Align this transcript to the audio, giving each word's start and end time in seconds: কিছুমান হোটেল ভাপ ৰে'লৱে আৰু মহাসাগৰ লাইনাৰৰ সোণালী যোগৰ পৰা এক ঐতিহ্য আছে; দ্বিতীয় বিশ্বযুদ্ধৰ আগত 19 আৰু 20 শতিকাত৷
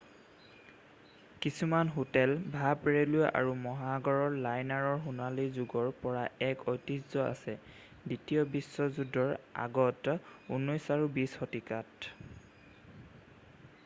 কিছুমান 1.45 1.89
হোটেল 1.97 2.31
ভাপ 2.55 2.87
ৰে'লৱে 2.95 3.27
আৰু 3.41 3.51
মহাসাগৰ 3.65 4.37
লাইনাৰৰ 4.45 4.97
সোণালী 5.03 5.45
যোগৰ 5.59 5.91
পৰা 6.07 6.23
এক 6.47 6.65
ঐতিহ্য 6.75 7.23
আছে; 7.27 7.55
দ্বিতীয় 8.09 8.45
বিশ্বযুদ্ধৰ 8.57 9.39
আগত 9.69 10.17
19 10.59 10.91
আৰু 10.99 11.13
20 11.21 11.37
শতিকাত৷ 11.39 12.13